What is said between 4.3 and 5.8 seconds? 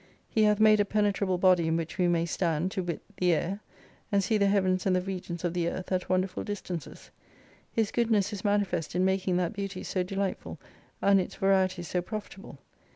the Heavens and the regions of the